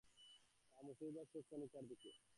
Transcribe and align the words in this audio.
আর 0.77 0.83
মুক্তিযোদ্ধার 0.87 1.25
চোখও 1.25 1.49
কণিকার 1.51 1.83
দিকে। 1.89 2.09